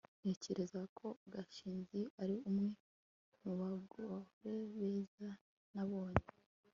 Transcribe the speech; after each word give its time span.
ntekereza 0.21 0.79
ko 0.97 1.07
gashinzi 1.33 1.99
ari 2.21 2.35
umwe 2.49 2.67
mu 3.41 3.51
bagore 3.59 4.15
beza 4.75 5.29
nabonye 5.73 6.25